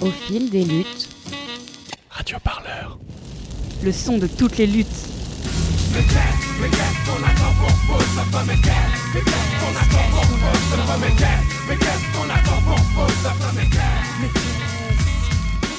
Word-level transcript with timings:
Au 0.00 0.10
fil 0.10 0.50
des 0.50 0.62
luttes. 0.62 1.08
Radio 2.10 2.38
Parleur. 2.40 2.98
Le 3.82 3.92
son 3.92 4.18
de 4.18 4.26
toutes 4.26 4.58
les 4.58 4.66
luttes. 4.66 4.86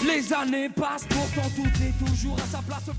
Les 0.03 0.33
années 0.33 0.69
passent, 0.69 1.05
pourtant 1.09 1.49
tout 1.55 1.69
est 1.83 2.05
toujours 2.05 2.37
à 2.37 2.47
sa 2.51 2.61
place. 2.63 2.85
Je 2.87 2.93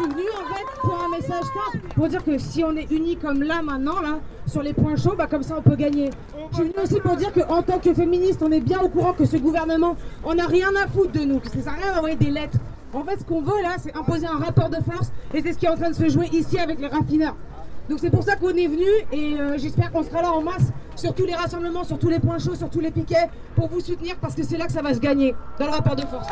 suis 0.00 0.10
venue 0.10 0.30
en 0.30 0.54
fait 0.54 0.64
pour 0.80 1.02
un 1.04 1.08
message 1.08 1.44
simple, 1.44 1.86
pour 1.94 2.08
dire 2.08 2.24
que 2.24 2.38
si 2.38 2.64
on 2.64 2.74
est 2.76 2.90
unis 2.90 3.16
comme 3.16 3.42
là 3.42 3.62
maintenant, 3.62 4.00
là, 4.00 4.18
sur 4.46 4.62
les 4.62 4.72
points 4.72 4.96
chauds, 4.96 5.14
bah 5.16 5.26
comme 5.26 5.42
ça 5.42 5.56
on 5.58 5.62
peut 5.62 5.76
gagner. 5.76 6.10
Je 6.50 6.56
suis 6.56 6.64
venue 6.64 6.82
aussi 6.82 7.00
pour 7.00 7.16
dire 7.16 7.32
qu'en 7.32 7.62
tant 7.62 7.78
que 7.78 7.92
féministe, 7.92 8.42
on 8.42 8.50
est 8.50 8.60
bien 8.60 8.80
au 8.80 8.88
courant 8.88 9.12
que 9.12 9.24
ce 9.24 9.36
gouvernement, 9.36 9.96
on 10.24 10.34
n'a 10.34 10.46
rien 10.46 10.70
à 10.76 10.88
foutre 10.88 11.12
de 11.12 11.20
nous, 11.20 11.40
que 11.40 11.48
ça 11.48 11.70
à 11.70 11.74
rien 11.74 11.94
d'envoyer 11.94 12.16
des 12.16 12.30
lettres. 12.30 12.58
En 12.92 13.04
fait, 13.04 13.20
ce 13.20 13.24
qu'on 13.24 13.42
veut 13.42 13.62
là, 13.62 13.76
c'est 13.78 13.96
imposer 13.96 14.26
un 14.26 14.38
rapport 14.38 14.68
de 14.68 14.82
force, 14.82 15.12
et 15.32 15.42
c'est 15.42 15.52
ce 15.52 15.58
qui 15.58 15.66
est 15.66 15.70
en 15.70 15.76
train 15.76 15.90
de 15.90 15.94
se 15.94 16.08
jouer 16.08 16.28
ici 16.32 16.58
avec 16.58 16.80
les 16.80 16.88
raffineurs. 16.88 17.36
Donc 17.88 17.98
c'est 18.00 18.10
pour 18.10 18.22
ça 18.22 18.36
qu'on 18.36 18.50
est 18.50 18.68
venu, 18.68 18.86
et 19.12 19.40
euh, 19.40 19.58
j'espère 19.58 19.92
qu'on 19.92 20.02
sera 20.02 20.22
là 20.22 20.32
en 20.32 20.42
masse 20.42 20.72
sur 20.96 21.14
tous 21.14 21.26
les 21.26 21.34
rassemblements, 21.34 21.84
sur 21.84 21.98
tous 21.98 22.08
les 22.08 22.20
points 22.20 22.38
chauds, 22.38 22.54
sur 22.54 22.70
tous 22.70 22.80
les 22.80 22.90
piquets, 22.90 23.28
pour 23.54 23.68
vous 23.68 23.80
soutenir, 23.80 24.16
parce 24.20 24.34
que 24.34 24.42
c'est 24.42 24.56
là 24.56 24.66
que 24.66 24.72
ça 24.72 24.82
va 24.82 24.94
se 24.94 25.00
gagner, 25.00 25.34
dans 25.58 25.66
le 25.66 25.72
rapport 25.72 25.96
de 25.96 26.02
force. 26.02 26.28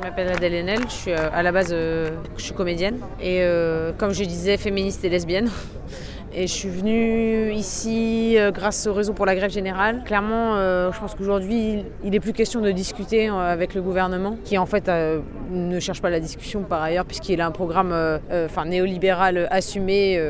Je 0.00 0.06
m'appelle 0.06 0.28
Adèle 0.28 0.54
Haenel, 0.54 0.80
je 0.88 0.94
suis 0.94 1.10
euh, 1.10 1.28
à 1.30 1.42
la 1.42 1.52
base 1.52 1.72
euh, 1.72 2.08
je 2.38 2.42
suis 2.44 2.54
comédienne 2.54 3.00
et 3.20 3.42
euh, 3.42 3.92
comme 3.92 4.14
je 4.14 4.24
disais 4.24 4.56
féministe 4.56 5.04
et 5.04 5.10
lesbienne. 5.10 5.50
Et 6.32 6.46
je 6.46 6.52
suis 6.52 6.68
venue 6.68 7.52
ici 7.52 8.36
euh, 8.38 8.52
grâce 8.52 8.86
au 8.86 8.92
réseau 8.92 9.12
pour 9.14 9.26
la 9.26 9.34
grève 9.34 9.50
générale. 9.50 10.02
Clairement, 10.04 10.54
euh, 10.54 10.92
je 10.92 11.00
pense 11.00 11.16
qu'aujourd'hui, 11.16 11.84
il 12.04 12.10
n'est 12.10 12.20
plus 12.20 12.32
question 12.32 12.60
de 12.60 12.70
discuter 12.70 13.28
euh, 13.28 13.32
avec 13.32 13.74
le 13.74 13.82
gouvernement, 13.82 14.36
qui 14.44 14.56
en 14.56 14.64
fait 14.66 14.88
euh, 14.88 15.20
ne 15.50 15.80
cherche 15.80 16.00
pas 16.00 16.08
la 16.08 16.20
discussion 16.20 16.62
par 16.62 16.82
ailleurs, 16.82 17.04
puisqu'il 17.04 17.40
a 17.40 17.46
un 17.46 17.50
programme 17.50 17.90
euh, 17.92 18.18
enfin, 18.46 18.64
néolibéral 18.64 19.48
assumé 19.50 20.20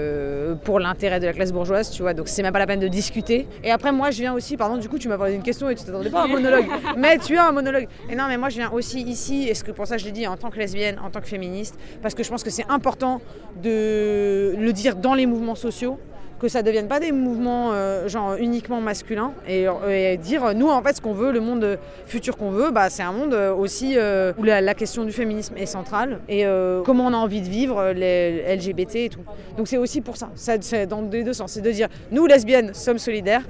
pour 0.64 0.80
l'intérêt 0.80 1.20
de 1.20 1.26
la 1.26 1.34
classe 1.34 1.52
bourgeoise, 1.52 1.90
tu 1.90 2.00
vois. 2.00 2.14
Donc 2.14 2.28
c'est 2.28 2.42
même 2.42 2.52
pas 2.54 2.58
la 2.58 2.66
peine 2.66 2.80
de 2.80 2.88
discuter. 2.88 3.46
Et 3.62 3.70
après, 3.70 3.92
moi, 3.92 4.10
je 4.10 4.20
viens 4.20 4.32
aussi, 4.32 4.56
pardon, 4.56 4.78
du 4.78 4.88
coup, 4.88 4.98
tu 4.98 5.08
m'as 5.08 5.18
posé 5.18 5.34
une 5.34 5.42
question 5.42 5.68
et 5.68 5.74
tu 5.74 5.84
t'attendais 5.84 6.08
pas 6.08 6.22
à 6.22 6.24
un 6.24 6.28
monologue. 6.28 6.66
mais 6.96 7.18
tu 7.18 7.36
as 7.36 7.46
un 7.46 7.52
monologue. 7.52 7.88
Et 8.08 8.16
non, 8.16 8.24
mais 8.26 8.38
moi, 8.38 8.48
je 8.48 8.56
viens 8.56 8.70
aussi 8.70 9.02
ici, 9.02 9.48
et 9.48 9.54
ce 9.54 9.64
que 9.64 9.70
pour 9.70 9.86
ça, 9.86 9.98
je 9.98 10.06
l'ai 10.06 10.12
dit 10.12 10.26
en 10.26 10.38
tant 10.38 10.48
que 10.48 10.58
lesbienne, 10.58 10.98
en 11.04 11.10
tant 11.10 11.20
que 11.20 11.28
féministe, 11.28 11.78
parce 12.00 12.14
que 12.14 12.22
je 12.22 12.30
pense 12.30 12.42
que 12.42 12.50
c'est 12.50 12.66
important 12.70 13.20
de 13.62 14.54
le 14.56 14.72
dire 14.72 14.96
dans 14.96 15.14
les 15.14 15.26
mouvements 15.26 15.54
sociaux 15.54 15.90
que 16.40 16.48
ça 16.48 16.62
ne 16.62 16.66
devienne 16.66 16.88
pas 16.88 17.00
des 17.00 17.12
mouvements 17.12 17.70
euh, 17.72 18.08
genre 18.08 18.34
uniquement 18.36 18.80
masculins 18.80 19.32
et, 19.46 19.66
dire 20.16 20.54
nous 20.54 20.68
en 20.68 20.82
fait 20.82 20.96
ce 20.96 21.00
qu'on 21.00 21.12
veut, 21.12 21.32
le 21.32 21.40
monde 21.40 21.78
futur 22.06 22.36
qu'on 22.36 22.50
veut, 22.50 22.70
bah, 22.70 22.90
c'est 22.90 23.02
un 23.02 23.12
monde 23.12 23.34
aussi 23.34 23.94
euh, 23.96 24.32
où 24.38 24.42
la, 24.42 24.74
question 24.74 25.04
du 25.04 25.12
féminisme 25.12 25.56
est 25.56 25.66
centrale 25.66 26.20
et 26.28 26.46
euh, 26.46 26.82
comment 26.82 27.06
on 27.06 27.12
a 27.12 27.16
envie 27.16 27.42
de 27.42 27.48
vivre 27.48 27.92
les 27.92 28.56
LGBT 28.56 28.96
et 28.96 29.08
tout. 29.10 29.20
Donc 29.58 29.68
c'est 29.68 29.76
aussi 29.76 30.00
pour 30.00 30.16
ça, 30.16 30.30
ça 30.34 30.54
c'est 30.60 30.86
dans 30.86 31.02
les 31.02 31.22
deux 31.22 31.34
sens, 31.34 31.52
c'est 31.52 31.60
de 31.60 31.70
dire 31.70 31.88
nous 32.10 32.26
lesbiennes 32.26 32.72
sommes 32.72 32.98
solidaires, 32.98 33.42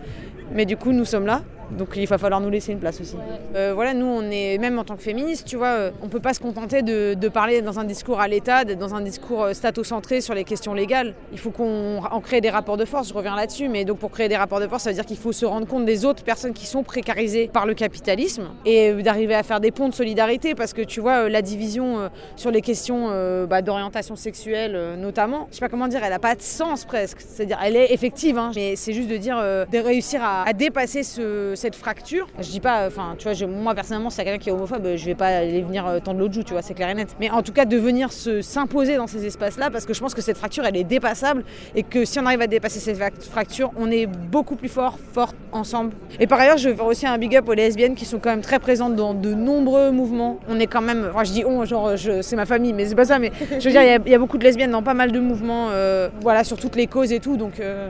mais 0.53 0.65
du 0.65 0.77
coup 0.77 0.93
nous 0.93 1.05
sommes 1.05 1.27
là 1.27 1.43
donc 1.77 1.89
il 1.97 2.07
va 2.07 2.19
falloir 2.19 2.41
nous 2.41 2.51
laisser 2.51 2.73
une 2.73 2.79
place 2.79 3.01
aussi. 3.01 3.17
Euh, 3.55 3.73
voilà, 3.75 3.95
nous 3.95 4.07
on 4.07 4.23
est, 4.31 4.59
même 4.59 4.79
en 4.79 4.85
tant 4.85 4.97
que 4.97 5.03
féministes, 5.03 5.47
tu 5.47 5.57
vois, 5.57 5.69
euh, 5.69 5.91
on 6.03 6.09
peut 6.09 6.21
pas 6.21 6.35
se 6.35 6.41
contenter 6.41 6.83
de, 6.83 7.15
de 7.15 7.29
parler 7.29 7.62
dans 7.62 7.79
un 7.79 7.85
discours 7.85 8.21
à 8.21 8.29
l'État, 8.29 8.65
d'être 8.65 8.79
dans 8.79 8.95
un 8.95 9.01
discours 9.01 9.45
euh, 9.45 9.53
statocentré 9.53 10.21
sur 10.21 10.35
les 10.35 10.45
questions 10.45 10.75
légales. 10.75 11.15
Il 11.33 11.39
faut 11.39 11.51
qu'on 11.51 12.01
crée 12.23 12.41
des 12.41 12.51
rapports 12.51 12.77
de 12.77 12.85
force, 12.85 13.09
je 13.09 13.15
reviens 13.15 13.37
là-dessus, 13.37 13.69
mais 13.69 13.85
donc 13.85 13.99
pour 13.99 14.11
créer 14.11 14.29
des 14.29 14.37
rapports 14.37 14.61
de 14.61 14.67
force, 14.67 14.85
ça 14.85 14.91
veut 14.91 14.95
dire 14.95 15.06
qu'il 15.06 15.17
faut 15.17 15.33
se 15.33 15.47
rendre 15.47 15.67
compte 15.67 15.84
des 15.84 16.05
autres 16.05 16.25
personnes 16.25 16.53
qui 16.53 16.67
sont 16.67 16.83
précarisées 16.83 17.49
par 17.53 17.67
le 17.67 17.75
capitalisme 17.75 18.49
et 18.65 18.93
d'arriver 19.03 19.34
à 19.34 19.43
faire 19.43 19.61
des 19.61 19.71
ponts 19.71 19.89
de 19.89 19.94
solidarité 19.94 20.55
parce 20.55 20.73
que 20.73 20.83
tu 20.83 21.00
vois, 21.00 21.28
la 21.28 21.43
division 21.43 22.11
sur 22.37 22.50
les 22.50 22.61
questions 22.61 23.11
bah, 23.47 23.62
d'orientation 23.62 24.17
sexuelle 24.17 24.97
notamment, 24.99 25.47
je 25.50 25.56
sais 25.56 25.61
pas 25.61 25.69
comment 25.69 25.89
dire, 25.89 26.03
elle 26.05 26.12
a 26.12 26.19
pas 26.19 26.34
de 26.34 26.43
sens 26.43 26.84
presque. 26.84 27.21
C'est-à-dire, 27.21 27.59
elle 27.62 27.77
est 27.77 27.93
effective, 27.93 28.39
hein, 28.39 28.50
mais 28.55 28.77
c'est 28.77 28.93
juste 28.93 29.09
de 29.09 29.17
dire, 29.17 29.37
de 29.37 29.78
réussir 29.78 30.23
à, 30.23 30.43
à 30.49 30.53
dépasser 30.53 31.03
ce 31.03 31.55
cette 31.60 31.76
fracture. 31.76 32.26
Je 32.38 32.48
dis 32.50 32.60
pas, 32.60 32.87
enfin, 32.87 33.15
tu 33.19 33.25
vois, 33.25 33.34
je, 33.34 33.44
moi 33.44 33.75
personnellement, 33.75 34.10
c'est 34.10 34.25
quelqu'un 34.25 34.38
qui 34.38 34.48
est 34.48 34.53
homophobe, 34.53 34.97
je 34.97 35.04
vais 35.04 35.15
pas 35.15 35.28
aller 35.28 35.62
venir 35.62 35.84
tendre 36.03 36.19
l'autre 36.19 36.34
joue, 36.34 36.43
tu 36.43 36.53
vois, 36.53 36.62
c'est 36.62 36.75
clair 36.75 36.88
et 36.88 36.94
net. 36.94 37.16
Mais 37.21 37.31
en 37.31 37.43
tout 37.43 37.53
cas, 37.53 37.65
de 37.65 37.76
venir 37.76 38.12
se 38.12 38.43
s'imposer 38.43 38.97
dans 38.97 39.06
ces 39.06 39.25
espaces-là, 39.26 39.70
parce 39.70 39.87
que 39.87 39.94
je 39.94 40.00
pense 40.00 40.15
que 40.15 40.22
cette 40.22 40.38
fracture, 40.38 40.65
elle 40.65 40.76
est 40.76 40.84
dépassable 40.84 41.44
et 41.75 41.82
que 41.82 42.04
si 42.04 42.19
on 42.19 42.26
arrive 42.26 42.41
à 42.41 42.47
dépasser 42.47 42.81
cette 42.81 43.25
fracture, 43.25 43.70
on 43.76 43.91
est 43.91 44.06
beaucoup 44.06 44.56
plus 44.56 44.69
fort, 44.69 44.99
fort 45.12 45.32
ensemble. 45.53 45.93
Et 46.19 46.26
par 46.26 46.41
ailleurs, 46.41 46.59
je 46.59 46.70
veux 46.70 46.75
faire 46.75 46.87
aussi 46.87 47.06
un 47.06 47.19
big 47.19 47.37
up 47.37 47.49
aux 47.49 47.54
lesbiennes 47.54 47.94
qui 47.94 48.04
sont 48.04 48.19
quand 48.19 48.31
même 48.31 48.41
très 48.41 48.59
présentes 48.59 48.97
dans 48.97 49.15
de 49.15 49.34
nombreux 49.34 49.91
mouvements. 49.91 50.38
On 50.49 50.59
est 50.59 50.66
quand 50.66 50.82
même, 50.82 51.09
enfin, 51.12 51.25
je 51.25 51.32
dis 51.32 51.44
on, 51.44 51.65
genre, 51.65 51.93
c'est 51.97 52.37
ma 52.37 52.47
famille, 52.47 52.72
mais 52.72 52.87
c'est 52.87 52.94
pas 52.94 53.04
ça, 53.04 53.19
mais 53.19 53.32
je 53.50 53.65
veux 53.65 53.70
dire, 53.70 53.82
il 53.82 54.09
y, 54.09 54.10
y, 54.10 54.15
a 54.15 54.19
beaucoup 54.19 54.38
de 54.38 54.44
lesbiennes 54.44 54.70
dans 54.70 54.82
pas 54.82 54.94
mal 54.94 55.12
de 55.12 55.20
mouvements, 55.20 55.69
euh, 55.70 56.09
voilà, 56.22 56.44
sur 56.44 56.56
toutes 56.56 56.76
les 56.76 56.87
causes 56.87 57.12
et 57.12 57.20
tout, 57.20 57.37
donc. 57.37 57.60
Euh, 57.60 57.88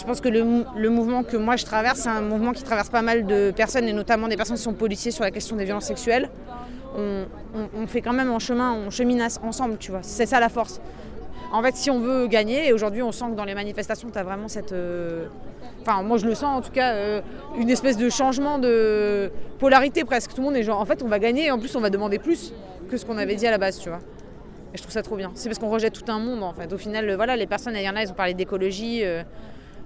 je 0.00 0.06
pense 0.06 0.20
que 0.20 0.28
le, 0.28 0.90
mouvement 0.90 1.22
que 1.22 1.36
moi 1.36 1.56
je 1.56 1.64
traverse, 1.64 2.00
c'est 2.00 2.08
un 2.08 2.22
mouvement 2.22 2.52
qui 2.52 2.62
traverse 2.62 2.88
pas 2.88 3.02
mal 3.02 3.26
de 3.26 3.52
personnes, 3.54 3.86
et 3.86 3.92
notamment 3.92 4.28
des 4.28 4.36
personnes 4.36 4.56
qui 4.56 4.62
sont 4.62 4.72
policiers 4.72 5.10
sur 5.10 5.24
la 5.24 5.30
question 5.30 5.56
des 5.56 5.64
violences 5.64 5.84
sexuelles. 5.84 6.30
On 6.96 7.86
fait 7.86 8.00
quand 8.00 8.12
même 8.12 8.30
en 8.30 8.38
chemin, 8.38 8.72
on 8.72 8.90
chemine 8.90 9.26
ensemble, 9.42 9.76
tu 9.78 9.90
vois. 9.90 10.00
C'est 10.02 10.26
ça 10.26 10.40
la 10.40 10.48
force. 10.48 10.80
En 11.52 11.62
fait, 11.62 11.76
si 11.76 11.90
on 11.90 11.98
veut 11.98 12.28
gagner, 12.28 12.68
et 12.68 12.72
aujourd'hui 12.72 13.02
on 13.02 13.12
sent 13.12 13.26
que 13.32 13.36
dans 13.36 13.44
les 13.44 13.54
manifestations, 13.54 14.08
tu 14.10 14.18
as 14.18 14.22
vraiment 14.22 14.48
cette... 14.48 14.72
Euh... 14.72 15.26
Enfin, 15.82 16.02
moi 16.02 16.16
je 16.18 16.26
le 16.26 16.34
sens 16.34 16.58
en 16.58 16.60
tout 16.60 16.72
cas, 16.72 16.92
euh, 16.92 17.20
une 17.58 17.70
espèce 17.70 17.96
de 17.96 18.08
changement 18.08 18.58
de 18.58 19.30
polarité 19.58 20.04
presque. 20.04 20.30
Tout 20.30 20.38
le 20.38 20.44
monde 20.44 20.56
est 20.56 20.62
genre, 20.62 20.80
en 20.80 20.84
fait 20.84 21.02
on 21.02 21.08
va 21.08 21.18
gagner, 21.18 21.46
et 21.46 21.50
en 21.50 21.58
plus 21.58 21.74
on 21.74 21.80
va 21.80 21.90
demander 21.90 22.18
plus 22.18 22.52
que 22.90 22.96
ce 22.96 23.04
qu'on 23.04 23.18
avait 23.18 23.34
dit 23.34 23.46
à 23.46 23.50
la 23.50 23.58
base, 23.58 23.78
tu 23.78 23.88
vois. 23.88 24.00
Et 24.72 24.76
je 24.76 24.82
trouve 24.82 24.92
ça 24.92 25.02
trop 25.02 25.16
bien. 25.16 25.32
C'est 25.34 25.48
parce 25.48 25.58
qu'on 25.58 25.70
rejette 25.70 25.94
tout 25.94 26.10
un 26.10 26.18
monde 26.18 26.42
en 26.42 26.52
fait. 26.52 26.72
Au 26.72 26.78
final, 26.78 27.12
voilà, 27.14 27.36
les 27.36 27.46
personnes, 27.46 27.74
il 27.76 27.82
y 27.82 27.88
en 27.88 27.96
a, 27.96 28.02
ils 28.02 28.10
ont 28.10 28.14
parlé 28.14 28.34
d'écologie. 28.34 29.04
Euh, 29.04 29.22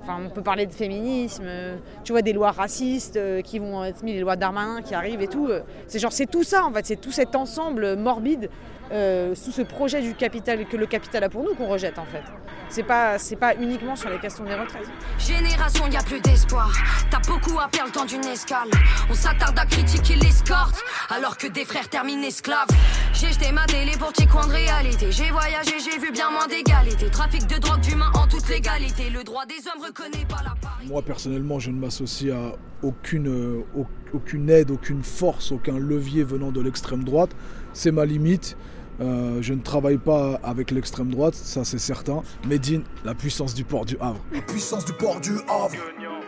On 0.09 0.29
peut 0.29 0.43
parler 0.43 0.67
de 0.67 0.73
féminisme, 0.73 1.45
euh, 1.47 1.77
tu 2.05 2.13
vois, 2.13 2.23
des 2.23 2.33
lois 2.33 2.51
racistes 2.51 3.17
euh, 3.17 3.41
qui 3.41 3.59
vont 3.59 3.85
être 3.85 4.03
mises, 4.03 4.15
les 4.15 4.21
lois 4.21 4.37
Darmanin 4.37 4.83
qui 4.83 4.95
arrivent 4.95 5.23
et 5.23 5.29
tout. 5.29 5.47
Euh, 5.49 5.61
c'est 5.87 5.99
genre, 5.99 6.13
c'est 6.13 6.27
tout 6.27 6.45
ça 6.45 6.65
en 6.65 6.73
fait, 6.73 6.85
c'est 6.85 7.01
tout 7.01 7.11
cet 7.11 7.35
ensemble 7.35 7.97
morbide 7.97 8.51
euh, 8.93 9.35
sous 9.35 9.53
ce 9.53 9.63
projet 9.63 10.03
du 10.03 10.15
capital 10.15 10.67
que 10.67 10.77
le 10.77 10.87
capital 10.87 11.25
a 11.25 11.29
pour 11.29 11.43
nous 11.43 11.55
qu'on 11.55 11.67
rejette 11.67 11.99
en 11.99 12.05
fait. 12.05 12.23
C'est 12.69 12.83
pas, 12.83 13.19
c'est 13.19 13.37
pas 13.37 13.55
uniquement 13.55 13.95
sur 13.95 14.11
les 14.11 14.19
questions 14.19 14.45
des 14.45 14.55
retraites. 14.55 14.89
Génération, 15.19 15.87
y 15.87 15.97
a 15.97 16.03
plus 16.03 16.21
d'espoir. 16.21 16.73
T'as 17.11 17.21
beaucoup 17.21 17.59
à 17.59 17.69
perdre 17.69 17.93
dans 17.93 18.05
d'une 18.05 18.25
escale. 18.25 18.69
On 19.09 19.15
s'attarde 19.15 19.59
à 19.59 19.67
critiquer 19.67 20.17
l'escorte, 20.17 20.83
alors 21.09 21.37
que 21.37 21.47
des 21.47 21.65
frères 21.65 21.89
terminent 21.89 22.23
esclaves. 22.23 22.67
J'ai 23.13 23.29
jeté 23.29 23.53
ma 23.53 23.65
télé 23.67 23.93
pour 23.99 24.13
t'y 24.13 24.27
coin 24.27 24.47
de 24.47 24.53
réalité. 24.53 25.13
J'ai 25.13 25.31
voyagé, 25.31 25.73
j'ai 25.79 25.99
vu 25.99 26.11
bien 26.11 26.31
moins 26.31 26.47
d'égalité. 26.47 27.07
Trafic 27.11 27.47
de 27.47 27.59
drogue 27.59 27.81
d'humains 27.81 28.11
en 28.15 28.27
toute 28.27 28.49
légalité. 28.49 29.11
Le 29.11 29.23
droit 29.23 29.47
des 29.47 29.67
hommes 29.69 29.85
reconnaît 29.85 30.27
pas 30.29 30.43
la 30.43 30.55
part. 30.61 30.81
Moi 30.87 31.03
personnellement, 31.03 31.59
je 31.59 31.71
ne 31.71 31.79
m'associe 31.79 32.35
à 32.35 32.57
aucune, 32.83 33.29
euh, 33.29 33.65
aucune 34.15 34.51
aide, 34.51 34.71
aucune 34.71 35.03
force, 35.03 35.53
aucun 35.53 35.79
levier 35.79 36.23
venant 36.23 36.51
de 36.51 36.61
l'extrême 36.61 37.05
droite. 37.05 37.31
C'est 37.73 37.93
ma 37.93 38.05
limite. 38.05 38.57
Euh, 39.01 39.43
je 39.43 39.53
ne 39.55 39.61
travaille 39.61 39.99
pas 39.99 40.39
avec 40.43 40.71
l'extrême 40.71 41.11
droite, 41.11 41.35
ça 41.35 41.65
c'est 41.65 41.79
certain. 41.79 42.23
Medine, 42.49 42.83
la 43.05 43.15
puissance 43.15 43.55
du 43.55 43.65
port 43.65 43.85
du 43.85 43.97
Havre. 44.01 44.21
La 44.33 44.41
puissance 44.43 44.85
du 44.85 44.93
port 44.93 45.21
du 45.21 45.33
Havre. 45.49 45.75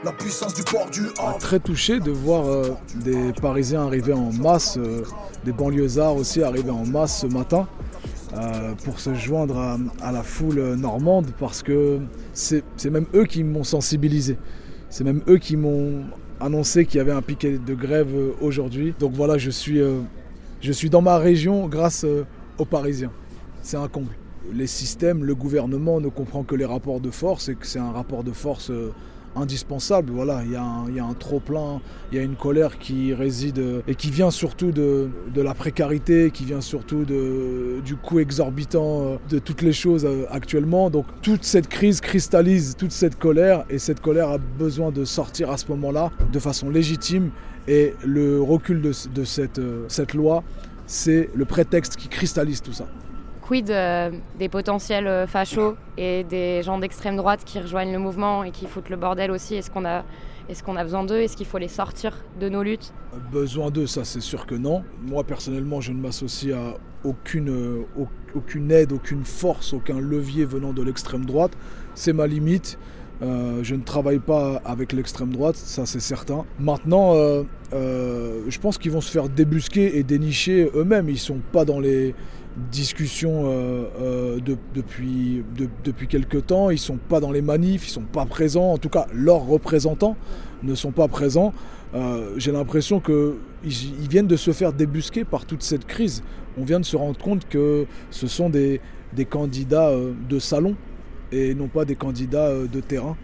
La 0.04 0.12
puissance 0.12 0.52
du 0.52 0.62
port 0.62 0.91
du 0.91 1.02
Havre. 1.19 1.38
Très 1.38 1.60
touché 1.60 2.00
de 2.00 2.10
voir 2.10 2.47
euh, 2.47 2.72
des 3.04 3.32
Parisiens 3.41 3.86
arriver 3.86 4.12
en 4.12 4.32
masse, 4.32 4.78
euh, 4.78 5.04
des 5.44 5.53
banlieusards 5.53 6.16
aussi 6.16 6.42
arriver 6.42 6.70
en 6.70 6.84
masse 6.84 7.20
ce 7.20 7.26
matin. 7.26 7.68
Pour 8.84 9.00
se 9.00 9.15
joindre 9.15 9.56
à, 9.56 9.78
à, 10.03 10.12
la 10.12 10.22
foule 10.22 10.74
normande 10.74 11.28
parce 11.39 11.62
que 11.62 12.00
c'est 12.34 12.91
même 12.91 13.06
eux 13.15 13.24
qui 13.24 13.42
m'ont 13.42 13.65
sensibilisé. 13.65 14.36
C'est 14.91 15.04
même 15.04 15.22
eux 15.27 15.39
qui 15.39 15.56
m'ont 15.56 16.04
annoncé 16.41 16.86
qu'il 16.86 16.98
y 16.98 17.00
avait 17.00 17.12
un 17.12 17.22
piquet 17.22 17.59
de 17.59 17.74
grève 17.74 18.15
aujourd'hui. 18.41 18.94
Donc 18.98 19.12
voilà, 19.12 19.38
je 19.38 19.50
suis, 19.50 19.80
je 20.60 20.72
suis 20.72 20.91
dans 20.91 21.03
ma 21.03 21.18
région 21.18 21.66
grâce 21.68 22.04
aux 22.59 22.65
Parisiens. 22.65 23.12
C'est 23.62 23.77
un 23.77 23.88
comble. 23.88 24.12
Les 24.53 24.68
systèmes, 24.68 25.24
le 25.24 25.34
gouvernement 25.34 26.00
ne 26.00 26.09
comprend 26.09 26.44
que 26.44 26.54
les 26.54 26.65
rapports 26.65 27.00
de 27.00 27.10
force 27.10 27.48
et 27.48 27.56
que 27.56 27.66
c'est 27.66 27.80
un 27.80 27.91
rapport 27.91 28.22
de 28.22 28.30
force 28.30 28.71
euh, 28.71 28.92
indispensable. 29.36 30.12
Voilà, 30.12 30.42
il 30.44 30.53
y 30.53 30.56
a 30.56 31.04
un, 31.04 31.15
trop-plein, 31.15 31.80
il 32.10 32.18
y 32.18 32.21
a 32.21 32.24
une 32.24 32.36
colère 32.36 32.78
qui 32.78 33.15
réside 33.15 33.62
et 33.86 33.94
qui 33.94 34.10
vient 34.10 34.30
surtout 34.30 34.72
de, 34.72 35.10
la 35.36 35.54
précarité, 35.54 36.30
qui 36.30 36.44
vient 36.44 36.60
surtout 36.60 37.04
du 37.04 37.97
coût 37.97 38.21
exorbitant 38.21 39.03
euh, 39.03 39.16
de 39.28 39.38
toutes 39.38 39.62
les 39.62 39.72
choses 39.72 40.04
euh, 40.04 40.24
actuellement. 40.30 40.91
Donc 40.91 41.06
toute 41.22 41.44
cette 41.44 41.68
crise 41.68 42.00
cristallise 42.00 42.77
toute 42.77 42.92
cette 42.92 43.18
colère 43.18 43.65
et 43.71 43.78
cette 43.78 44.00
colère 44.00 44.30
a 44.30 44.38
besoin 44.38 44.91
de 44.91 45.04
sortir 45.04 45.50
à 45.50 45.59
ce 45.59 45.66
moment-là 45.68 46.10
de 46.32 46.39
façon 46.39 46.71
légitime 46.71 47.30
et 47.68 47.94
le 48.04 48.41
recul 48.41 48.80
de, 48.80 48.92
cette 49.24 50.15
loi 50.15 50.42
c'est 50.86 51.30
le 51.34 51.44
prétexte 51.44 51.97
qui 51.97 52.09
cristallise 52.09 52.62
tout 52.62 52.72
ça. 52.72 52.86
Quid 53.47 53.71
euh, 53.71 54.10
des 54.41 54.48
potentiels 54.48 55.07
euh, 55.07 55.27
fachos 55.28 55.77
et 55.97 56.25
des 56.25 56.65
gens 56.65 56.78
d'extrême 56.78 57.16
droite 57.16 57.43
qui 57.45 57.60
rejoignent 57.60 57.93
le 57.93 58.01
mouvement 58.01 58.43
et 58.43 58.51
qui 58.51 58.66
foutent 58.66 58.91
le 58.91 58.97
bordel 58.97 59.31
aussi? 59.31 59.54
Est-ce 59.54 59.71
qu'on 59.71 59.84
a, 59.84 60.03
est 60.48 60.69
a 60.69 60.83
besoin 60.83 61.04
d'eux? 61.04 61.21
Est-ce 61.21 61.37
qu'il 61.37 61.47
faut 61.47 61.59
les 61.59 61.69
sortir 61.69 62.25
de 62.41 62.48
nos 62.48 62.65
luttes? 62.65 62.93
Besoin 63.31 63.71
d'eux, 63.71 63.87
ça 63.87 64.04
c'est 64.04 64.21
sûr 64.21 64.47
que 64.47 64.57
non. 64.57 64.83
Moi 65.01 65.22
personnellement, 65.22 65.81
je 65.81 65.93
ne 65.93 66.01
m'associe 66.01 66.57
à 66.57 66.77
aucune, 67.04 67.51
euh, 67.51 68.71
aide, 68.71 68.91
aucune 68.91 69.25
force, 69.25 69.72
aucun 69.72 70.01
levier 70.01 70.45
venant 70.45 70.72
de 70.72 70.83
l'extrême 70.83 71.25
droite. 71.25 71.53
C'est 71.95 72.13
ma 72.13 72.27
limite. 72.27 72.78
Je 73.22 73.75
ne 73.75 73.83
travaille 73.83 74.19
pas 74.19 74.60
avec 74.65 74.92
l'extrême 74.92 75.33
droite, 75.33 75.57
ça 75.57 75.87
c'est 75.87 76.01
certain. 76.01 76.45
Maintenant, 76.59 77.15
je 77.72 78.59
pense 78.60 78.77
qu'ils 78.77 78.92
vont 78.92 79.01
se 79.01 79.10
faire 79.10 79.31
débusquer 79.31 79.97
et 79.99 80.03
dénicher 80.03 80.71
eux-mêmes. 80.75 81.09
Ils 81.09 81.13
ne 81.13 81.19
sont 81.19 81.41
pas 81.51 81.65
dans 81.65 81.81
les 81.81 82.15
discussions 82.70 83.44
euh, 83.47 83.84
euh, 84.00 84.41
de- 84.41 84.56
depuis, 84.74 85.44
de- 85.56 85.68
depuis 85.84 86.08
quelque 86.08 86.38
temps. 86.38 86.70
Ils 86.70 86.74
ne 86.74 86.78
sont 86.78 86.97
pas 86.98 87.20
dans 87.20 87.32
les 87.32 87.42
manifs, 87.42 87.84
ils 87.86 87.91
ne 87.91 87.94
sont 87.94 88.00
pas 88.10 88.26
présents. 88.26 88.72
En 88.72 88.78
tout 88.78 88.88
cas, 88.88 89.06
leurs 89.12 89.44
représentants 89.47 90.16
ne 90.62 90.74
sont 90.74 90.92
pas 90.92 91.08
présents. 91.08 91.53
Euh, 91.94 92.34
J'ai 92.36 92.53
l'impression 92.53 93.00
qu'ils 93.00 93.34
ils 93.64 94.08
viennent 94.08 94.26
de 94.26 94.36
se 94.36 94.53
faire 94.53 94.72
débusquer 94.72 95.24
par 95.24 95.44
toute 95.44 95.62
cette 95.62 95.86
crise. 95.86 96.22
On 96.58 96.64
vient 96.64 96.80
de 96.80 96.84
se 96.84 96.97
rendre 96.97 97.18
compte 97.18 97.47
que 97.48 97.86
ce 98.10 98.26
sont 98.26 98.48
des, 98.50 98.80
des 99.14 99.24
candidats 99.26 99.92
de 100.28 100.38
salon 100.38 100.74
et 101.32 101.54
non 101.54 101.68
pas 101.68 101.84
des 101.84 101.97
candidats 101.97 102.53
de 102.54 102.80
terrain. 102.80 103.16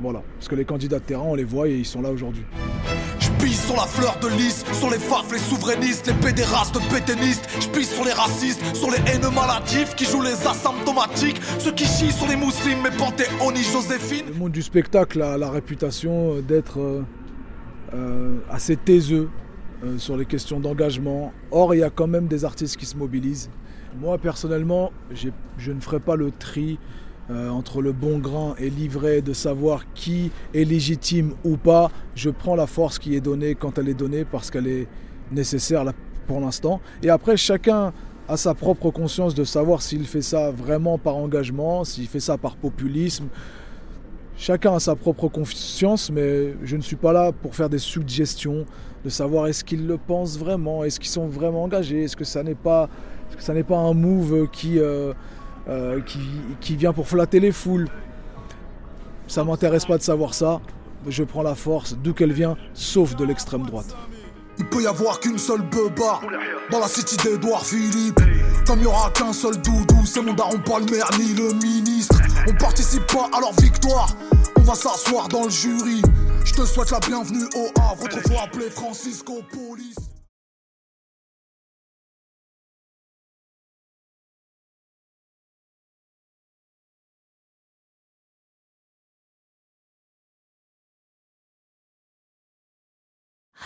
Voilà. 0.00 0.22
Parce 0.36 0.48
que 0.48 0.54
les 0.56 0.64
candidats 0.64 0.98
de 0.98 1.04
terrain, 1.04 1.24
on 1.26 1.34
les 1.34 1.44
voit 1.44 1.68
et 1.68 1.76
ils 1.76 1.86
sont 1.86 2.02
là 2.02 2.10
aujourd'hui. 2.10 2.44
Pisse 3.44 3.66
sur 3.66 3.76
la 3.76 3.82
fleur 3.82 4.18
de 4.22 4.28
lys, 4.28 4.64
sur 4.72 4.88
les 4.88 4.98
faf, 4.98 5.30
les 5.30 5.38
souverainistes, 5.38 6.06
les 6.06 6.14
pédérastes, 6.14 6.78
pétainistes. 6.90 7.46
Je 7.60 7.68
pisse 7.68 7.92
sur 7.92 8.02
les 8.02 8.12
racistes, 8.12 8.62
sur 8.74 8.90
les 8.90 8.96
haineux 9.06 9.28
maladifs 9.28 9.94
qui 9.94 10.06
jouent 10.06 10.22
les 10.22 10.46
asymptomatiques. 10.46 11.38
Ceux 11.58 11.72
qui 11.72 11.84
chient 11.84 12.10
sur 12.10 12.26
les 12.26 12.36
musulmans, 12.36 12.84
mais 12.84 12.96
Panthéon, 12.96 13.54
Joséphine. 13.54 14.28
Le 14.28 14.34
monde 14.34 14.52
du 14.52 14.62
spectacle 14.62 15.20
a 15.20 15.36
la 15.36 15.50
réputation 15.50 16.40
d'être 16.40 16.80
euh, 16.80 17.02
euh, 17.92 18.38
assez 18.50 18.76
taiseux 18.76 19.28
euh, 19.84 19.98
sur 19.98 20.16
les 20.16 20.24
questions 20.24 20.58
d'engagement. 20.58 21.34
Or, 21.50 21.74
il 21.74 21.80
y 21.80 21.84
a 21.84 21.90
quand 21.90 22.06
même 22.06 22.28
des 22.28 22.46
artistes 22.46 22.78
qui 22.78 22.86
se 22.86 22.96
mobilisent. 22.96 23.50
Moi, 24.00 24.16
personnellement, 24.16 24.90
je 25.12 25.70
ne 25.70 25.80
ferai 25.80 26.00
pas 26.00 26.16
le 26.16 26.30
tri 26.30 26.78
euh, 27.30 27.48
entre 27.48 27.80
le 27.80 27.92
bon 27.92 28.18
grain 28.18 28.54
et 28.58 28.68
l'ivraie 28.68 29.22
de 29.22 29.32
savoir 29.32 29.84
qui 29.94 30.30
est 30.52 30.64
légitime 30.64 31.32
ou 31.44 31.56
pas. 31.56 31.90
Je 32.14 32.28
prends 32.30 32.54
la 32.54 32.66
force 32.66 32.98
qui 32.98 33.16
est 33.16 33.20
donnée 33.20 33.54
quand 33.54 33.78
elle 33.78 33.88
est 33.88 33.94
donnée 33.94 34.24
parce 34.24 34.50
qu'elle 34.50 34.66
est 34.66 34.86
nécessaire 35.32 35.84
pour 36.26 36.40
l'instant. 36.40 36.80
Et 37.02 37.08
après, 37.08 37.36
chacun 37.36 37.92
a 38.28 38.36
sa 38.36 38.54
propre 38.54 38.90
conscience 38.90 39.34
de 39.34 39.44
savoir 39.44 39.82
s'il 39.82 40.06
fait 40.06 40.22
ça 40.22 40.50
vraiment 40.50 40.98
par 40.98 41.16
engagement, 41.16 41.84
s'il 41.84 42.08
fait 42.08 42.20
ça 42.20 42.38
par 42.38 42.56
populisme. 42.56 43.28
Chacun 44.36 44.74
a 44.74 44.80
sa 44.80 44.96
propre 44.96 45.28
conscience, 45.28 46.10
mais 46.10 46.54
je 46.62 46.76
ne 46.76 46.82
suis 46.82 46.96
pas 46.96 47.12
là 47.12 47.32
pour 47.32 47.54
faire 47.54 47.68
des 47.68 47.78
suggestions, 47.78 48.64
de 49.04 49.08
savoir 49.08 49.46
est-ce 49.46 49.62
qu'ils 49.62 49.86
le 49.86 49.96
pensent 49.96 50.38
vraiment, 50.38 50.82
est-ce 50.84 50.98
qu'ils 50.98 51.10
sont 51.10 51.26
vraiment 51.26 51.62
engagés, 51.62 52.02
est-ce 52.02 52.16
que 52.16 52.24
ça 52.24 52.42
n'est 52.42 52.54
pas, 52.54 52.88
pas 53.68 53.78
un 53.78 53.94
move 53.94 54.48
qui, 54.50 54.78
euh, 54.78 55.12
euh, 55.68 56.00
qui, 56.60 56.76
vient 56.76 56.92
pour 56.92 57.08
flatter 57.08 57.40
les 57.40 57.52
foules. 57.52 57.88
Ça 59.26 59.44
m'intéresse 59.44 59.86
pas 59.86 59.96
de 59.96 60.02
savoir 60.02 60.34
ça. 60.34 60.60
Je 61.08 61.24
prends 61.24 61.42
la 61.42 61.54
force 61.54 61.96
d'où 61.96 62.12
qu'elle 62.12 62.32
vient, 62.32 62.56
sauf 62.74 63.16
de 63.16 63.24
l'extrême 63.24 63.62
droite. 63.62 63.96
Il 64.58 64.66
peut 64.66 64.82
y 64.82 64.86
avoir 64.86 65.20
qu'une 65.20 65.38
seule 65.38 65.62
beuba 65.62 66.20
dans 66.70 66.78
la 66.78 66.88
city 66.88 67.16
d'Edouard 67.16 67.64
Philippe. 67.64 68.20
Comme 68.66 68.78
il 68.78 68.84
y 68.84 68.86
aura 68.86 69.10
qu'un 69.10 69.32
seul 69.32 69.56
doudou, 69.60 70.06
c'est 70.06 70.22
mon 70.22 70.32
daron 70.34 70.58
pas 70.58 70.78
le 70.78 70.86
maire 70.86 71.08
ni 71.18 71.34
le 71.34 71.52
ministre. 71.54 72.16
On 72.48 72.54
participe 72.54 73.06
pas 73.06 73.28
à 73.36 73.40
leur 73.40 73.52
victoire, 73.54 74.08
on 74.56 74.62
va 74.62 74.74
s'asseoir 74.74 75.28
dans 75.28 75.44
le 75.44 75.50
jury. 75.50 76.00
Je 76.44 76.52
te 76.52 76.64
souhaite 76.64 76.90
la 76.90 77.00
bienvenue 77.00 77.44
au 77.56 77.68
Havre, 77.80 78.04
autrefois 78.04 78.42
appelé 78.44 78.70
Francisco 78.70 79.40
Police. 79.50 80.13